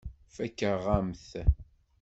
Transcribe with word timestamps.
Fakeɣ-am-t. 0.35 1.27